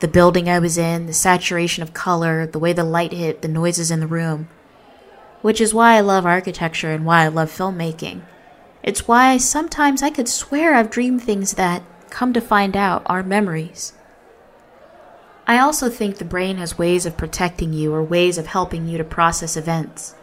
the 0.06 0.12
building 0.12 0.48
I 0.48 0.60
was 0.60 0.78
in, 0.78 1.08
the 1.08 1.14
saturation 1.14 1.82
of 1.82 1.96
color, 1.96 2.46
the 2.46 2.60
way 2.60 2.74
the 2.74 2.84
light 2.84 3.12
hit, 3.12 3.42
the 3.42 3.48
noises 3.48 3.90
in 3.90 4.02
the 4.02 4.06
room. 4.06 4.48
Which 5.42 5.60
is 5.60 5.74
why 5.74 5.96
I 5.96 6.02
love 6.02 6.28
architecture 6.28 6.92
and 6.92 7.08
why 7.08 7.24
I 7.24 7.28
love 7.28 7.50
filmmaking. 7.50 8.22
It's 8.84 9.08
why 9.08 9.38
sometimes 9.38 10.04
I 10.04 10.12
could 10.12 10.30
swear 10.30 10.76
I've 10.76 10.92
dreamed 10.92 11.24
things 11.24 11.56
that, 11.56 11.82
come 12.12 12.34
to 12.34 12.40
find 12.40 12.78
out, 12.78 13.02
are 13.08 13.24
memories. 13.24 13.94
I 15.48 15.58
also 15.58 15.90
think 15.90 16.20
the 16.20 16.24
brain 16.24 16.58
has 16.58 16.78
ways 16.78 17.08
of 17.08 17.18
protecting 17.18 17.74
you 17.74 17.92
or 17.92 18.04
ways 18.04 18.38
of 18.38 18.46
helping 18.46 18.88
you 18.88 19.00
to 19.00 19.04
process 19.04 19.58
events. 19.58 20.14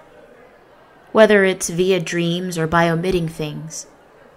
Whether 1.10 1.42
it's 1.42 1.70
via 1.70 1.98
dreams 1.98 2.56
or 2.56 2.68
by 2.68 2.88
omitting 2.88 3.26
things. 3.26 3.88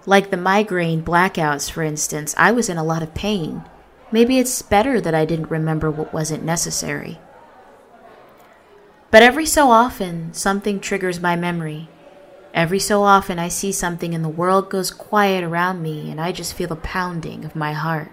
Like 0.07 0.31
the 0.31 0.37
migraine 0.37 1.03
blackouts, 1.03 1.69
for 1.69 1.83
instance, 1.83 2.33
I 2.35 2.51
was 2.51 2.67
in 2.67 2.77
a 2.77 2.83
lot 2.83 3.03
of 3.03 3.13
pain. 3.13 3.63
Maybe 4.15 4.39
it's 4.39 4.61
better 4.61 5.01
that 5.01 5.13
I 5.13 5.25
didn't 5.25 5.51
remember 5.51 5.91
what 5.91 6.13
wasn't 6.13 6.43
necessary. 6.43 7.19
But 9.11 9.23
every 9.23 9.45
so 9.45 9.71
often, 9.71 10.33
something 10.33 10.79
triggers 10.79 11.19
my 11.19 11.35
memory, 11.35 11.89
Every 12.55 12.79
so 12.79 13.03
often, 13.03 13.37
I 13.37 13.49
see 13.49 13.73
something 13.73 14.15
and 14.15 14.23
the 14.23 14.29
world 14.29 14.69
goes 14.69 14.89
quiet 14.89 15.43
around 15.43 15.81
me, 15.81 16.09
and 16.09 16.21
I 16.21 16.31
just 16.31 16.53
feel 16.53 16.69
the 16.69 16.77
pounding 16.77 17.43
of 17.43 17.53
my 17.53 17.73
heart. 17.73 18.09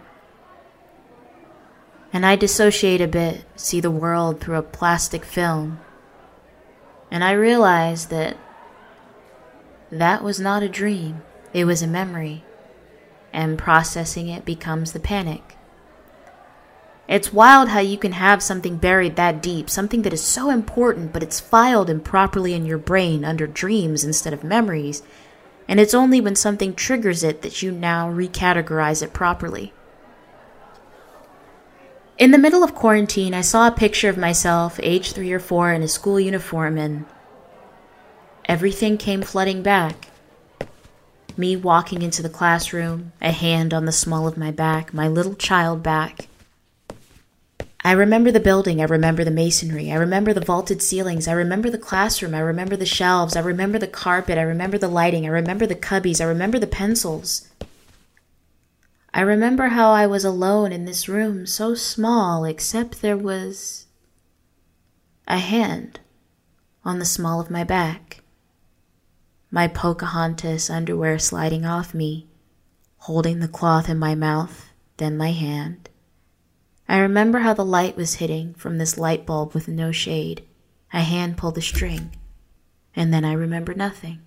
And 2.13 2.27
I 2.27 2.35
dissociate 2.35 3.01
a 3.01 3.07
bit, 3.07 3.45
see 3.55 3.79
the 3.79 3.89
world 3.89 4.41
through 4.41 4.57
a 4.57 4.63
plastic 4.63 5.25
film, 5.25 5.79
and 7.09 7.23
I 7.23 7.31
realize 7.31 8.07
that 8.07 8.37
that 9.93 10.25
was 10.25 10.41
not 10.41 10.65
a 10.65 10.69
dream, 10.69 11.23
it 11.53 11.65
was 11.65 11.81
a 11.81 11.87
memory, 11.87 12.43
and 13.33 13.57
processing 13.57 14.27
it 14.29 14.45
becomes 14.45 14.91
the 14.91 14.99
panic. 14.99 15.57
It's 17.13 17.31
wild 17.31 17.69
how 17.69 17.81
you 17.81 17.99
can 17.99 18.13
have 18.13 18.43
something 18.43 18.79
buried 18.79 19.17
that 19.17 19.43
deep, 19.43 19.69
something 19.69 20.01
that 20.01 20.15
is 20.15 20.23
so 20.23 20.49
important, 20.49 21.13
but 21.13 21.23
it's 21.23 21.41
filed 21.41 21.91
improperly 21.91 22.55
in 22.55 22.65
your 22.65 22.79
brain 22.79 23.23
under 23.23 23.47
dreams 23.47 24.03
instead 24.03 24.33
of 24.33 24.43
memories. 24.43 25.03
And 25.69 25.79
it's 25.79 25.93
only 25.93 26.23
when 26.23 26.37
something 26.37 26.75
triggers 26.75 27.23
it 27.23 27.43
that 27.43 27.61
you 27.61 27.71
now 27.71 28.11
recategorize 28.11 29.03
it 29.03 29.13
properly. 29.13 29.75
In 32.17 32.31
the 32.31 32.39
middle 32.39 32.65
of 32.65 32.75
quarantine, 32.75 33.35
I 33.35 33.43
saw 33.43 33.69
a 33.69 33.73
picture 33.73 34.09
of 34.09 34.17
myself, 34.17 34.81
age 34.83 35.13
three 35.13 35.35
or 35.35 35.39
four, 35.39 35.71
in 35.71 35.83
a 35.83 35.89
school 35.89 36.19
uniform, 36.19 36.79
and 36.79 37.05
everything 38.47 38.97
came 38.97 39.21
flooding 39.21 39.63
back. 39.63 40.09
Me 41.37 41.57
walking 41.57 42.01
into 42.01 42.23
the 42.23 42.31
classroom, 42.31 43.13
a 43.21 43.33
hand 43.33 43.75
on 43.75 43.85
the 43.85 43.93
small 43.93 44.27
of 44.27 44.39
my 44.39 44.51
back, 44.51 44.95
my 44.95 45.07
little 45.07 45.35
child 45.35 45.83
back 45.83 46.29
I 47.85 47.93
remember 47.93 48.31
the 48.31 48.41
building. 48.41 48.81
I 48.81 48.85
remember 48.85 49.25
the 49.25 49.31
masonry. 49.31 49.91
I 49.91 49.97
remember 49.97 50.33
the 50.33 50.41
vaulted 50.41 50.81
ceilings. 50.81 51.27
I 51.27 51.33
remember 51.33 51.69
the 51.69 51.79
classroom. 51.79 52.35
I 52.35 52.39
remember 52.39 52.77
the 52.77 52.87
shelves. 52.87 53.35
I 53.35 53.41
remember 53.41 53.79
the 53.79 53.89
carpet. 53.89 54.39
I 54.39 54.43
remember 54.43 54.79
the 54.79 54.89
lighting. 54.89 55.27
I 55.27 55.31
remember 55.31 55.67
the 55.67 55.75
cubbies. 55.75 56.21
I 56.21 56.25
remember 56.25 56.61
the 56.61 56.67
pencils. 56.69 57.49
I 59.15 59.21
remember 59.21 59.69
how 59.69 59.91
I 59.91 60.07
was 60.07 60.25
alone 60.25 60.73
in 60.73 60.87
this 60.87 61.09
room, 61.09 61.45
so 61.45 61.75
small, 61.75 62.45
except 62.45 63.03
there 63.03 63.17
was 63.17 63.87
a 65.29 65.39
hand 65.39 66.01
on 66.85 66.99
the 66.99 67.05
small 67.05 67.39
of 67.39 67.51
my 67.51 67.63
back. 67.63 68.23
My 69.51 69.69
Pocahontas 69.69 70.71
underwear 70.71 71.19
sliding 71.19 71.67
off 71.67 71.93
me, 71.93 72.27
holding 72.99 73.41
the 73.41 73.49
cloth 73.49 73.91
in 73.91 73.99
my 73.99 74.15
mouth, 74.15 74.71
then 74.97 75.19
my 75.19 75.33
hand. 75.33 75.82
I 76.89 76.99
remember 76.99 77.41
how 77.41 77.55
the 77.55 77.65
light 77.65 77.97
was 77.97 78.15
hitting 78.15 78.55
from 78.55 78.79
this 78.79 78.99
light 78.99 79.25
bulb 79.25 79.55
with 79.55 79.69
no 79.69 79.93
shade. 79.93 80.45
A 80.93 81.01
hand 81.01 81.37
pulled 81.37 81.55
the 81.55 81.63
string, 81.63 82.11
and 82.95 83.15
then 83.15 83.25
I 83.25 83.33
remember 83.33 83.73
nothing. 83.73 84.21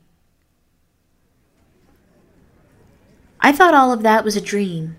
I 3.40 3.52
thought 3.52 3.76
all 3.76 3.92
of 3.94 4.02
that 4.02 4.24
was 4.24 4.36
a 4.36 4.42
dream, 4.42 4.96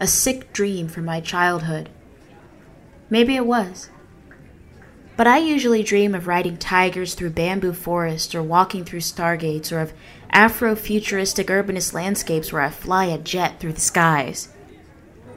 a 0.00 0.06
sick 0.06 0.52
dream 0.54 0.88
from 0.88 1.04
my 1.04 1.20
childhood. 1.20 1.90
Maybe 3.10 3.36
it 3.36 3.44
was. 3.44 3.90
But 5.18 5.26
I 5.26 5.36
usually 5.38 5.82
dream 5.82 6.14
of 6.14 6.26
riding 6.26 6.56
tigers 6.56 7.14
through 7.14 7.30
bamboo 7.30 7.74
forests 7.74 8.34
or 8.34 8.42
walking 8.42 8.84
through 8.84 9.00
stargates 9.00 9.70
or 9.70 9.80
of 9.80 9.92
Afro-futuristic 10.30 11.48
urbanist 11.48 11.92
landscapes 11.92 12.50
where 12.50 12.62
I 12.62 12.70
fly 12.70 13.04
a 13.04 13.18
jet 13.18 13.60
through 13.60 13.74
the 13.74 13.80
skies. 13.82 14.48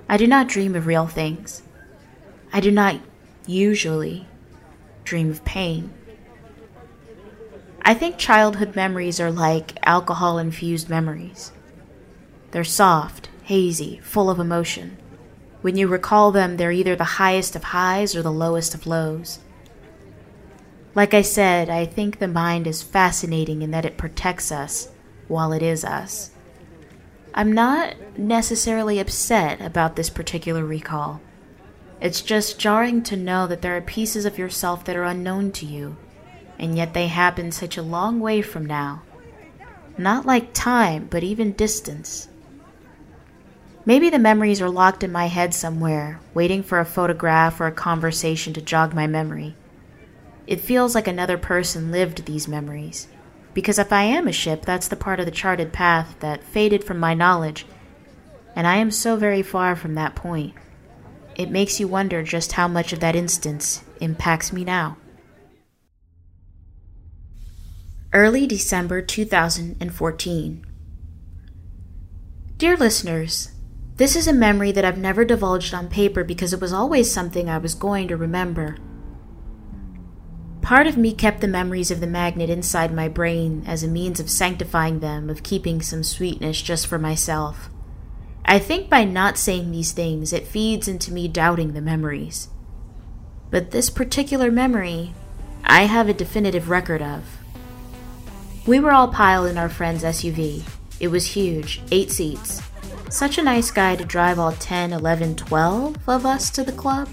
I 0.08 0.18
do 0.18 0.28
not 0.28 0.48
dream 0.48 0.76
of 0.76 0.88
real 0.88 1.08
things. 1.08 1.64
I 2.54 2.60
do 2.60 2.72
not 2.72 3.00
usually 3.48 4.28
dream 5.04 5.30
of 5.32 5.44
pain. 5.46 5.94
I 7.82 7.94
think 7.94 8.18
childhood 8.18 8.76
memories 8.76 9.20
are 9.20 9.32
like 9.32 9.78
alcohol 9.84 10.38
infused 10.40 10.90
memories. 10.90 11.52
They're 12.52 12.64
soft, 12.64 13.30
hazy, 13.44 14.00
full 14.04 14.30
of 14.30 14.40
emotion. 14.40 14.98
When 15.62 15.76
you 15.76 15.88
recall 15.88 16.32
them, 16.32 16.58
they're 16.58 16.72
either 16.72 16.96
the 16.96 17.04
highest 17.04 17.56
of 17.56 17.66
highs 17.66 18.16
or 18.16 18.22
the 18.22 18.32
lowest 18.32 18.74
of 18.74 18.88
lows. 18.88 19.40
Like 20.94 21.14
I 21.14 21.22
said, 21.22 21.70
I 21.70 21.86
think 21.86 22.20
the 22.20 22.28
mind 22.28 22.68
is 22.68 22.82
fascinating 22.82 23.62
in 23.62 23.72
that 23.72 23.86
it 23.86 23.98
protects 23.98 24.52
us 24.52 24.90
while 25.28 25.52
it 25.52 25.62
is 25.62 25.84
us. 25.84 26.32
I'm 27.38 27.52
not 27.52 27.96
necessarily 28.18 28.98
upset 28.98 29.60
about 29.60 29.98
this 29.98 30.10
particular 30.10 30.64
recall. 30.64 31.20
It's 32.00 32.22
just 32.22 32.58
jarring 32.58 33.04
to 33.04 33.18
know 33.18 33.46
that 33.46 33.62
there 33.62 33.76
are 33.76 33.82
pieces 33.82 34.24
of 34.24 34.38
yourself 34.38 34.86
that 34.86 34.96
are 34.96 35.04
unknown 35.04 35.52
to 35.54 35.66
you, 35.66 35.98
and 36.58 36.78
yet 36.78 36.94
they 36.94 37.08
happen 37.08 37.52
such 37.52 37.76
a 37.76 37.82
long 37.82 38.22
way 38.22 38.42
from 38.42 38.66
now. 38.66 39.02
Not 39.98 40.26
like 40.26 40.54
time, 40.54 41.08
but 41.12 41.24
even 41.24 41.52
distance. 41.52 42.30
Maybe 43.86 44.10
the 44.10 44.18
memories 44.18 44.62
are 44.62 44.70
locked 44.70 45.04
in 45.04 45.12
my 45.12 45.26
head 45.26 45.54
somewhere, 45.54 46.22
waiting 46.34 46.64
for 46.64 46.80
a 46.80 46.86
photograph 46.86 47.60
or 47.60 47.68
a 47.68 47.72
conversation 47.74 48.54
to 48.54 48.62
jog 48.62 48.94
my 48.94 49.08
memory. 49.08 49.58
It 50.48 50.62
feels 50.62 50.96
like 50.96 51.08
another 51.08 51.38
person 51.38 51.92
lived 51.92 52.24
these 52.26 52.48
memories. 52.48 53.10
Because 53.56 53.80
if 53.80 53.94
I 53.94 54.04
am 54.04 54.28
a 54.28 54.34
ship, 54.34 54.66
that's 54.66 54.90
the 54.90 54.98
part 54.98 55.20
of 55.20 55.26
the 55.26 55.32
charted 55.32 55.72
path 55.72 56.18
that 56.20 56.44
faded 56.44 56.84
from 56.84 57.00
my 57.00 57.14
knowledge, 57.14 57.66
and 58.54 58.68
I 58.68 58.76
am 58.76 58.92
so 58.92 59.16
very 59.16 59.42
far 59.42 59.78
from 59.78 59.96
that 59.96 60.14
point. 60.14 60.54
It 61.36 61.50
makes 61.50 61.80
you 61.80 61.88
wonder 61.88 62.22
just 62.22 62.52
how 62.52 62.68
much 62.68 62.92
of 62.92 63.00
that 63.00 63.16
instance 63.16 63.82
impacts 64.02 64.52
me 64.52 64.66
now. 64.66 64.98
Early 68.12 68.46
December 68.46 69.02
2014. 69.02 70.66
Dear 72.58 72.78
listeners, 72.78 73.52
this 73.96 74.18
is 74.18 74.28
a 74.28 74.34
memory 74.34 74.74
that 74.74 74.84
I've 74.84 74.98
never 74.98 75.24
divulged 75.24 75.74
on 75.74 75.88
paper 75.88 76.26
because 76.26 76.52
it 76.52 76.60
was 76.60 76.74
always 76.74 77.10
something 77.10 77.50
I 77.50 77.58
was 77.58 77.74
going 77.74 78.10
to 78.10 78.18
remember. 78.18 78.78
Part 80.66 80.88
of 80.88 80.98
me 80.98 81.14
kept 81.14 81.42
the 81.42 81.48
memories 81.48 81.92
of 81.92 82.00
the 82.00 82.08
magnet 82.08 82.50
inside 82.50 82.92
my 82.92 83.08
brain 83.08 83.64
as 83.68 83.84
a 83.84 83.88
means 83.88 84.20
of 84.20 84.32
sanctifying 84.32 85.00
them, 85.00 85.30
of 85.30 85.44
keeping 85.44 85.80
some 85.80 86.04
sweetness 86.04 86.60
just 86.60 86.88
for 86.88 86.98
myself. 86.98 87.70
I 88.46 88.58
think 88.58 88.90
by 88.90 89.04
not 89.04 89.38
saying 89.38 89.70
these 89.70 89.92
things, 89.92 90.34
it 90.34 90.48
feeds 90.48 90.88
into 90.88 91.14
me 91.14 91.28
doubting 91.28 91.74
the 91.74 91.82
memories. 91.82 92.50
But 93.52 93.70
this 93.70 93.92
particular 93.92 94.50
memory, 94.50 95.14
I 95.64 95.84
have 95.84 96.10
a 96.10 96.16
definitive 96.16 96.68
record 96.68 97.04
of. 97.04 97.38
We 98.66 98.80
were 98.80 98.92
all 98.92 99.10
piled 99.10 99.46
in 99.46 99.60
our 99.60 99.70
friend's 99.70 100.04
SUV. 100.04 100.64
It 101.00 101.10
was 101.10 101.28
huge, 101.28 101.84
eight 101.92 102.10
seats. 102.10 102.60
Such 103.12 103.38
a 103.38 103.44
nice 103.44 103.70
guy 103.70 103.98
to 103.98 104.04
drive 104.04 104.40
all 104.40 104.54
10, 104.54 104.94
11, 104.94 105.36
12 105.36 106.10
of 106.10 106.26
us 106.26 106.50
to 106.50 106.64
the 106.64 106.72
club. 106.72 107.08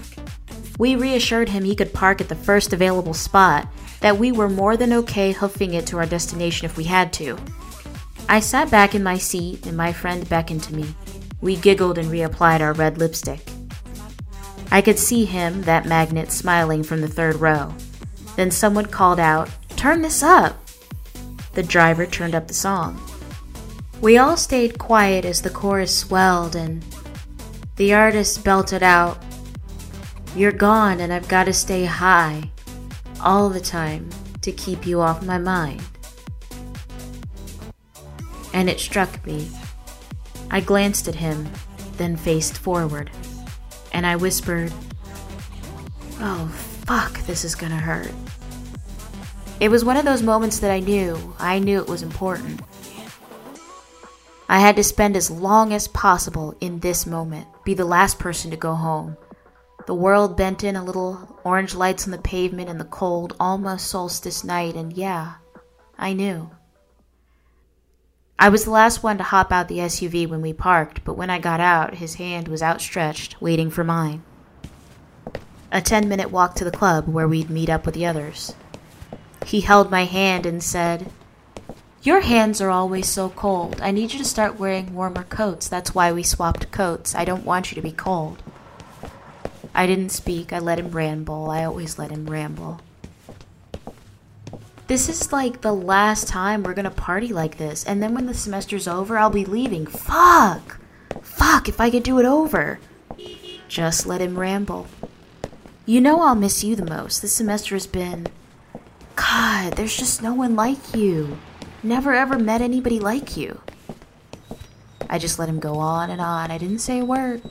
We 0.77 0.95
reassured 0.95 1.49
him 1.49 1.63
he 1.63 1.75
could 1.75 1.93
park 1.93 2.19
at 2.19 2.29
the 2.29 2.35
first 2.35 2.73
available 2.73 3.13
spot, 3.13 3.67
that 3.99 4.17
we 4.17 4.31
were 4.31 4.49
more 4.49 4.75
than 4.75 4.91
okay 4.93 5.31
hoofing 5.31 5.73
it 5.73 5.85
to 5.87 5.97
our 5.97 6.05
destination 6.05 6.65
if 6.65 6.77
we 6.77 6.85
had 6.85 7.13
to. 7.13 7.37
I 8.27 8.39
sat 8.39 8.71
back 8.71 8.95
in 8.95 9.03
my 9.03 9.17
seat 9.17 9.65
and 9.65 9.77
my 9.77 9.93
friend 9.93 10.27
beckoned 10.27 10.63
to 10.63 10.73
me. 10.73 10.95
We 11.41 11.55
giggled 11.55 11.97
and 11.97 12.09
reapplied 12.09 12.61
our 12.61 12.73
red 12.73 12.97
lipstick. 12.97 13.41
I 14.71 14.81
could 14.81 14.97
see 14.97 15.25
him, 15.25 15.61
that 15.63 15.85
magnet, 15.85 16.31
smiling 16.31 16.83
from 16.83 17.01
the 17.01 17.07
third 17.07 17.35
row. 17.35 17.73
Then 18.35 18.49
someone 18.49 18.87
called 18.87 19.19
out, 19.19 19.49
Turn 19.75 20.01
this 20.01 20.23
up! 20.23 20.57
The 21.53 21.63
driver 21.63 22.05
turned 22.05 22.33
up 22.33 22.47
the 22.47 22.53
song. 22.53 22.99
We 24.01 24.17
all 24.17 24.35
stayed 24.35 24.79
quiet 24.79 25.25
as 25.25 25.41
the 25.41 25.49
chorus 25.49 25.95
swelled 25.95 26.55
and 26.55 26.83
the 27.75 27.93
artist 27.93 28.43
belted 28.43 28.81
out, 28.81 29.17
You're 30.35 30.51
gone 30.51 30.99
and 30.99 31.13
I've 31.13 31.27
got 31.27 31.45
to 31.45 31.53
stay 31.53 31.85
high 31.85 32.49
all 33.21 33.49
the 33.49 33.61
time 33.61 34.09
to 34.41 34.51
keep 34.51 34.85
you 34.85 35.01
off 35.01 35.23
my 35.23 35.37
mind. 35.37 35.81
And 38.53 38.69
it 38.69 38.79
struck 38.79 39.25
me. 39.25 39.49
I 40.51 40.59
glanced 40.59 41.07
at 41.07 41.15
him, 41.15 41.47
then 41.97 42.15
faced 42.15 42.57
forward 42.57 43.09
and 43.93 44.05
I 44.05 44.15
whispered, 44.15 44.73
Oh, 46.19 46.47
fuck, 46.85 47.19
this 47.21 47.45
is 47.45 47.55
gonna 47.55 47.77
hurt. 47.77 48.11
It 49.59 49.69
was 49.69 49.85
one 49.85 49.97
of 49.97 50.05
those 50.05 50.23
moments 50.23 50.59
that 50.59 50.71
I 50.71 50.79
knew, 50.79 51.35
I 51.39 51.59
knew 51.59 51.79
it 51.79 51.87
was 51.87 52.03
important. 52.03 52.61
I 54.49 54.59
had 54.59 54.75
to 54.75 54.83
spend 54.83 55.15
as 55.15 55.31
long 55.31 55.73
as 55.73 55.87
possible 55.87 56.55
in 56.59 56.79
this 56.79 57.05
moment, 57.05 57.47
be 57.63 57.73
the 57.73 57.85
last 57.85 58.19
person 58.19 58.51
to 58.51 58.57
go 58.57 58.73
home. 58.75 59.15
The 59.85 59.93
world 59.93 60.37
bent 60.37 60.63
in 60.63 60.77
a 60.77 60.83
little, 60.83 61.39
orange 61.43 61.75
lights 61.75 62.05
on 62.05 62.11
the 62.11 62.17
pavement 62.17 62.69
in 62.69 62.77
the 62.77 62.85
cold, 62.85 63.35
almost 63.37 63.87
solstice 63.87 64.43
night, 64.43 64.75
and 64.75 64.93
yeah, 64.93 65.33
I 65.97 66.13
knew. 66.13 66.51
I 68.39 68.47
was 68.47 68.63
the 68.63 68.71
last 68.71 69.03
one 69.03 69.17
to 69.17 69.23
hop 69.23 69.51
out 69.51 69.67
the 69.67 69.79
SUV 69.79 70.27
when 70.27 70.41
we 70.41 70.53
parked, 70.53 71.03
but 71.03 71.17
when 71.17 71.29
I 71.29 71.39
got 71.39 71.59
out, 71.59 71.95
his 71.95 72.15
hand 72.15 72.47
was 72.47 72.63
outstretched, 72.63 73.41
waiting 73.41 73.69
for 73.69 73.83
mine. 73.83 74.23
A 75.71 75.81
10 75.81 76.07
minute 76.07 76.31
walk 76.31 76.55
to 76.55 76.63
the 76.63 76.71
club 76.71 77.07
where 77.07 77.27
we'd 77.27 77.49
meet 77.49 77.69
up 77.69 77.85
with 77.85 77.95
the 77.95 78.05
others. 78.05 78.55
He 79.45 79.61
held 79.61 79.91
my 79.91 80.05
hand 80.05 80.45
and 80.45 80.63
said, 80.63 81.11
Your 82.01 82.21
hands 82.21 82.61
are 82.61 82.69
always 82.69 83.07
so 83.07 83.29
cold. 83.29 83.81
I 83.81 83.91
need 83.91 84.13
you 84.13 84.19
to 84.19 84.25
start 84.25 84.59
wearing 84.59 84.93
warmer 84.93 85.23
coats. 85.23 85.67
That's 85.67 85.93
why 85.93 86.13
we 86.13 86.23
swapped 86.23 86.71
coats. 86.71 87.15
I 87.15 87.25
don't 87.25 87.45
want 87.45 87.71
you 87.71 87.75
to 87.75 87.81
be 87.81 87.91
cold. 87.91 88.43
I 89.73 89.87
didn't 89.87 90.09
speak. 90.09 90.53
I 90.53 90.59
let 90.59 90.79
him 90.79 90.91
ramble. 90.91 91.49
I 91.49 91.63
always 91.63 91.97
let 91.97 92.11
him 92.11 92.29
ramble. 92.29 92.81
This 94.87 95.07
is 95.09 95.31
like 95.31 95.61
the 95.61 95.73
last 95.73 96.27
time 96.27 96.61
we're 96.61 96.73
gonna 96.73 96.91
party 96.91 97.29
like 97.29 97.57
this, 97.57 97.83
and 97.85 98.03
then 98.03 98.13
when 98.13 98.25
the 98.25 98.33
semester's 98.33 98.87
over, 98.87 99.17
I'll 99.17 99.29
be 99.29 99.45
leaving. 99.45 99.87
Fuck! 99.87 100.79
Fuck, 101.21 101.69
if 101.69 101.79
I 101.79 101.89
could 101.89 102.03
do 102.03 102.19
it 102.19 102.25
over. 102.25 102.79
Just 103.67 104.05
let 104.05 104.21
him 104.21 104.37
ramble. 104.37 104.87
You 105.85 105.99
know 106.01 106.21
I'll 106.21 106.35
miss 106.35 106.63
you 106.63 106.75
the 106.75 106.85
most. 106.85 107.21
This 107.21 107.33
semester 107.33 107.75
has 107.75 107.87
been. 107.87 108.27
God, 109.15 109.73
there's 109.73 109.97
just 109.97 110.21
no 110.21 110.33
one 110.33 110.55
like 110.55 110.93
you. 110.93 111.37
Never 111.81 112.13
ever 112.13 112.37
met 112.37 112.61
anybody 112.61 112.99
like 112.99 113.35
you. 113.35 113.61
I 115.09 115.17
just 115.17 115.39
let 115.39 115.49
him 115.49 115.59
go 115.59 115.75
on 115.75 116.09
and 116.09 116.21
on. 116.21 116.51
I 116.51 116.57
didn't 116.57 116.79
say 116.79 116.99
a 116.99 117.05
word. 117.05 117.41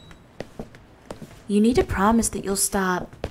You 1.52 1.60
need 1.60 1.76
to 1.76 1.84
promise 1.84 2.30
that 2.30 2.44
you'll 2.44 2.56
stop 2.56 3.26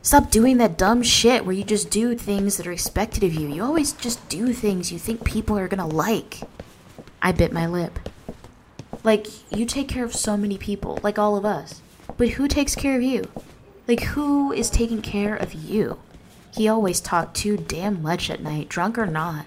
Stop 0.00 0.30
doing 0.30 0.56
that 0.58 0.78
dumb 0.78 1.02
shit 1.02 1.44
where 1.44 1.54
you 1.54 1.64
just 1.64 1.90
do 1.90 2.14
things 2.14 2.56
that 2.56 2.66
are 2.66 2.72
expected 2.72 3.22
of 3.22 3.34
you. 3.34 3.48
You 3.48 3.62
always 3.64 3.92
just 3.92 4.28
do 4.28 4.52
things 4.52 4.92
you 4.92 4.98
think 4.98 5.24
people 5.24 5.58
are 5.58 5.68
gonna 5.68 5.86
like. 5.86 6.40
I 7.20 7.32
bit 7.32 7.52
my 7.52 7.66
lip. 7.66 7.98
Like, 9.04 9.26
you 9.50 9.66
take 9.66 9.88
care 9.88 10.04
of 10.04 10.14
so 10.14 10.36
many 10.36 10.56
people, 10.56 11.00
like 11.02 11.18
all 11.18 11.36
of 11.36 11.44
us. 11.44 11.82
But 12.16 12.30
who 12.30 12.48
takes 12.48 12.76
care 12.76 12.96
of 12.96 13.02
you? 13.02 13.28
Like, 13.86 14.04
who 14.04 14.52
is 14.52 14.70
taking 14.70 15.02
care 15.02 15.34
of 15.34 15.52
you? 15.52 15.98
He 16.54 16.68
always 16.68 17.00
talked 17.00 17.36
too 17.36 17.56
damn 17.56 18.00
much 18.00 18.30
at 18.30 18.42
night, 18.42 18.68
drunk 18.68 18.96
or 18.96 19.06
not. 19.06 19.46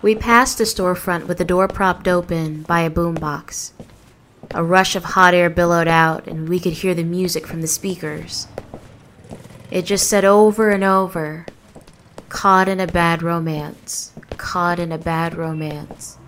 We 0.00 0.14
passed 0.14 0.60
a 0.60 0.62
storefront 0.62 1.26
with 1.26 1.38
the 1.38 1.44
door 1.44 1.68
propped 1.68 2.08
open 2.08 2.62
by 2.62 2.80
a 2.80 2.90
boombox. 2.90 3.72
A 4.52 4.64
rush 4.64 4.96
of 4.96 5.04
hot 5.04 5.34
air 5.34 5.50
billowed 5.50 5.88
out, 5.88 6.26
and 6.26 6.48
we 6.48 6.58
could 6.58 6.72
hear 6.72 6.94
the 6.94 7.04
music 7.04 7.46
from 7.46 7.60
the 7.60 7.66
speakers. 7.66 8.48
It 9.70 9.82
just 9.82 10.08
said 10.08 10.24
over 10.24 10.70
and 10.70 10.82
over 10.82 11.46
caught 12.28 12.68
in 12.68 12.80
a 12.80 12.86
bad 12.86 13.22
romance, 13.22 14.12
caught 14.36 14.78
in 14.78 14.92
a 14.92 14.98
bad 14.98 15.34
romance. 15.34 16.18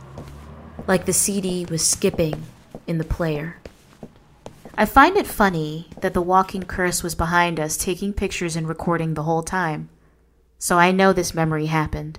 Like 0.86 1.06
the 1.06 1.12
CD 1.12 1.66
was 1.66 1.86
skipping 1.86 2.44
in 2.86 2.98
the 2.98 3.04
player. 3.04 3.56
I 4.76 4.86
find 4.86 5.16
it 5.16 5.26
funny 5.26 5.88
that 6.00 6.14
the 6.14 6.22
walking 6.22 6.62
curse 6.62 7.02
was 7.02 7.14
behind 7.14 7.60
us, 7.60 7.76
taking 7.76 8.12
pictures 8.12 8.56
and 8.56 8.68
recording 8.68 9.14
the 9.14 9.24
whole 9.24 9.42
time. 9.42 9.90
So 10.58 10.78
I 10.78 10.90
know 10.90 11.12
this 11.12 11.34
memory 11.34 11.66
happened. 11.66 12.18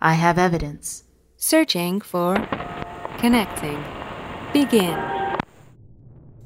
I 0.00 0.14
have 0.14 0.38
evidence. 0.38 1.04
Searching 1.36 2.00
for 2.00 2.34
connecting. 3.18 3.97
Begin. 4.52 4.96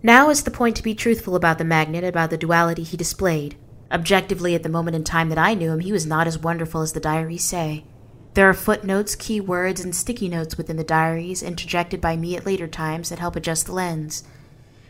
Now 0.02 0.28
is 0.30 0.42
the 0.42 0.50
point 0.50 0.74
to 0.76 0.82
be 0.82 0.92
truthful 0.92 1.36
about 1.36 1.58
the 1.58 1.64
magnet, 1.64 2.02
about 2.02 2.30
the 2.30 2.36
duality 2.36 2.82
he 2.82 2.96
displayed. 2.96 3.56
Objectively, 3.92 4.56
at 4.56 4.64
the 4.64 4.68
moment 4.68 4.96
in 4.96 5.04
time 5.04 5.28
that 5.28 5.38
I 5.38 5.54
knew 5.54 5.70
him, 5.70 5.78
he 5.78 5.92
was 5.92 6.04
not 6.04 6.26
as 6.26 6.36
wonderful 6.36 6.80
as 6.80 6.94
the 6.94 7.00
diaries 7.00 7.44
say. 7.44 7.84
There 8.34 8.48
are 8.48 8.54
footnotes, 8.54 9.14
key 9.14 9.40
words, 9.40 9.80
and 9.80 9.94
sticky 9.94 10.28
notes 10.28 10.56
within 10.56 10.76
the 10.76 10.84
diaries, 10.84 11.44
interjected 11.44 12.00
by 12.00 12.16
me 12.16 12.36
at 12.36 12.44
later 12.44 12.66
times, 12.66 13.10
that 13.10 13.20
help 13.20 13.36
adjust 13.36 13.66
the 13.66 13.72
lens. 13.72 14.24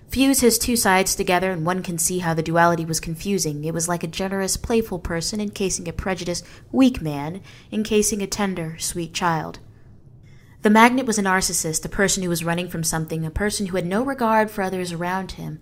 Fuse 0.09 0.41
his 0.41 0.59
two 0.59 0.77
sides 0.77 1.15
together, 1.15 1.51
and 1.51 1.67
one 1.67 1.83
can 1.83 1.99
see 1.99 2.21
how 2.21 2.33
the 2.33 2.43
duality 2.43 2.87
was 2.87 2.99
confusing. 3.01 3.65
It 3.65 3.75
was 3.75 3.89
like 3.89 4.03
a 4.03 4.07
generous, 4.07 4.57
playful 4.57 5.01
person 5.01 5.39
encasing 5.39 5.87
a 5.87 5.93
prejudiced, 5.93 6.47
weak 6.71 7.03
man, 7.03 7.43
encasing 7.71 8.23
a 8.23 8.27
tender, 8.27 8.77
sweet 8.79 9.13
child. 9.13 9.59
The 10.63 10.71
magnet 10.71 11.07
was 11.07 11.19
a 11.19 11.23
narcissist, 11.23 11.85
a 11.85 11.89
person 11.89 12.23
who 12.23 12.29
was 12.29 12.45
running 12.45 12.69
from 12.69 12.85
something, 12.85 13.27
a 13.27 13.31
person 13.31 13.67
who 13.67 13.77
had 13.77 13.87
no 13.87 14.05
regard 14.05 14.49
for 14.49 14.63
others 14.63 14.93
around 14.93 15.33
him, 15.33 15.61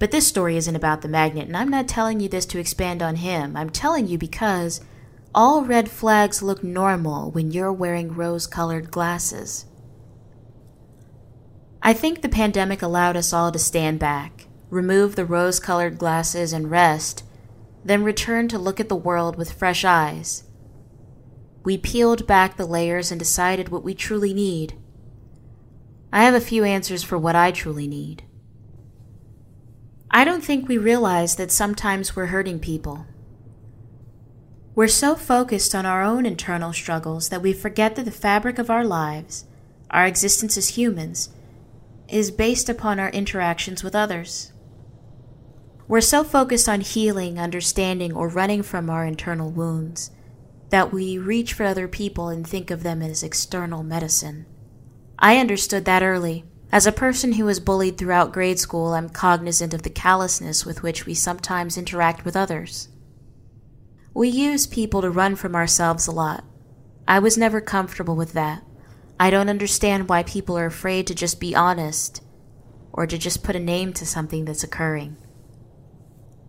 but 0.00 0.10
this 0.10 0.26
story 0.26 0.56
isn't 0.56 0.74
about 0.74 1.02
the 1.02 1.08
magnet, 1.08 1.46
and 1.46 1.56
I'm 1.56 1.68
not 1.68 1.86
telling 1.86 2.18
you 2.18 2.28
this 2.28 2.46
to 2.46 2.58
expand 2.58 3.00
on 3.00 3.16
him. 3.16 3.56
I'm 3.56 3.70
telling 3.70 4.08
you 4.08 4.18
because 4.18 4.80
all 5.32 5.62
red 5.64 5.88
flags 5.88 6.42
look 6.42 6.64
normal 6.64 7.30
when 7.30 7.52
you're 7.52 7.72
wearing 7.72 8.14
rose 8.14 8.48
colored 8.48 8.90
glasses. 8.90 9.66
I 11.80 11.92
think 11.92 12.20
the 12.20 12.28
pandemic 12.28 12.82
allowed 12.82 13.16
us 13.16 13.32
all 13.32 13.52
to 13.52 13.58
stand 13.58 14.00
back, 14.00 14.46
remove 14.68 15.14
the 15.14 15.24
rose 15.24 15.60
colored 15.60 15.96
glasses, 15.96 16.52
and 16.52 16.70
rest, 16.70 17.22
then 17.84 18.02
return 18.02 18.48
to 18.48 18.58
look 18.58 18.80
at 18.80 18.88
the 18.88 18.96
world 18.96 19.36
with 19.36 19.52
fresh 19.52 19.84
eyes. 19.84 20.42
We 21.62 21.76
peeled 21.76 22.26
back 22.26 22.56
the 22.56 22.66
layers 22.66 23.10
and 23.10 23.18
decided 23.18 23.68
what 23.68 23.84
we 23.84 23.94
truly 23.94 24.32
need. 24.32 24.74
I 26.12 26.24
have 26.24 26.34
a 26.34 26.40
few 26.40 26.64
answers 26.64 27.02
for 27.02 27.18
what 27.18 27.36
I 27.36 27.50
truly 27.50 27.86
need. 27.86 28.24
I 30.10 30.24
don't 30.24 30.42
think 30.42 30.66
we 30.66 30.78
realize 30.78 31.36
that 31.36 31.52
sometimes 31.52 32.16
we're 32.16 32.26
hurting 32.26 32.58
people. 32.58 33.06
We're 34.74 34.88
so 34.88 35.14
focused 35.14 35.74
on 35.74 35.84
our 35.84 36.02
own 36.02 36.24
internal 36.24 36.72
struggles 36.72 37.28
that 37.28 37.42
we 37.42 37.52
forget 37.52 37.94
that 37.96 38.04
the 38.04 38.10
fabric 38.10 38.58
of 38.58 38.70
our 38.70 38.84
lives, 38.84 39.44
our 39.90 40.06
existence 40.06 40.56
as 40.56 40.68
humans, 40.70 41.28
is 42.08 42.30
based 42.30 42.68
upon 42.68 42.98
our 42.98 43.10
interactions 43.10 43.84
with 43.84 43.94
others. 43.94 44.52
We're 45.86 46.00
so 46.00 46.24
focused 46.24 46.68
on 46.68 46.80
healing, 46.80 47.38
understanding, 47.38 48.12
or 48.12 48.28
running 48.28 48.62
from 48.62 48.88
our 48.88 49.04
internal 49.04 49.50
wounds 49.50 50.10
that 50.70 50.92
we 50.92 51.18
reach 51.18 51.52
for 51.52 51.64
other 51.64 51.86
people 51.86 52.28
and 52.28 52.46
think 52.46 52.70
of 52.70 52.82
them 52.82 53.02
as 53.02 53.22
external 53.22 53.82
medicine. 53.82 54.46
I 55.18 55.36
understood 55.36 55.84
that 55.84 56.02
early. 56.02 56.44
As 56.72 56.86
a 56.86 56.92
person 56.92 57.32
who 57.32 57.44
was 57.44 57.60
bullied 57.60 57.98
throughout 57.98 58.32
grade 58.32 58.58
school, 58.58 58.94
I'm 58.94 59.08
cognizant 59.08 59.74
of 59.74 59.82
the 59.82 59.90
callousness 59.90 60.64
with 60.64 60.82
which 60.82 61.04
we 61.04 61.14
sometimes 61.14 61.76
interact 61.76 62.24
with 62.24 62.36
others. 62.36 62.88
We 64.14 64.28
use 64.28 64.66
people 64.66 65.02
to 65.02 65.10
run 65.10 65.36
from 65.36 65.54
ourselves 65.54 66.06
a 66.06 66.12
lot. 66.12 66.44
I 67.06 67.18
was 67.18 67.36
never 67.36 67.60
comfortable 67.60 68.14
with 68.14 68.32
that. 68.34 68.64
I 69.18 69.30
don't 69.30 69.48
understand 69.48 70.08
why 70.08 70.22
people 70.22 70.56
are 70.56 70.66
afraid 70.66 71.06
to 71.08 71.14
just 71.14 71.40
be 71.40 71.54
honest 71.54 72.22
or 72.92 73.06
to 73.06 73.18
just 73.18 73.42
put 73.42 73.56
a 73.56 73.60
name 73.60 73.92
to 73.94 74.06
something 74.06 74.44
that's 74.44 74.64
occurring. 74.64 75.16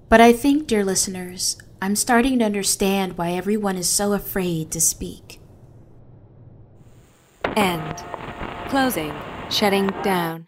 But 0.07 0.21
I 0.21 0.33
think, 0.33 0.67
dear 0.67 0.85
listeners, 0.85 1.57
I'm 1.83 1.95
starting 1.95 2.37
to 2.39 2.45
understand 2.45 3.17
why 3.17 3.31
everyone 3.31 3.75
is 3.75 3.89
so 3.89 4.13
afraid 4.13 4.69
to 4.69 4.79
speak. 4.79 5.39
End. 7.55 7.97
Closing. 8.69 9.15
Shutting 9.49 9.87
down. 10.03 10.45